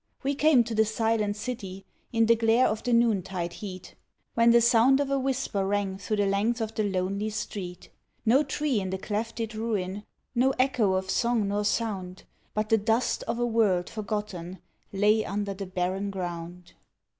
We 0.23 0.33
came 0.33 0.63
to 0.63 0.73
the 0.73 0.83
silent 0.83 1.35
city, 1.35 1.85
in 2.11 2.25
the 2.25 2.35
glare 2.35 2.65
of 2.65 2.81
the 2.81 2.91
noontide 2.91 3.53
heat, 3.53 3.93
When 4.33 4.49
the 4.49 4.59
sound 4.59 4.99
of 4.99 5.11
a 5.11 5.19
whisper 5.19 5.63
rang 5.63 5.99
through 5.99 6.17
the 6.17 6.25
length 6.25 6.59
of 6.59 6.73
the 6.73 6.83
lonely 6.83 7.29
street; 7.29 7.91
No 8.25 8.41
tree 8.41 8.79
in 8.79 8.89
the 8.89 8.97
clefted 8.97 9.53
ruin, 9.53 10.03
no 10.33 10.55
echo 10.57 10.93
of 10.93 11.11
song 11.11 11.47
nor 11.49 11.63
sound, 11.65 12.23
But 12.55 12.69
the 12.69 12.79
dust 12.79 13.21
of 13.27 13.37
a 13.37 13.45
world 13.45 13.91
forgotten 13.91 14.57
lay 14.91 15.23
under 15.23 15.53
the 15.53 15.67
barren 15.67 16.09
ground. 16.09 16.73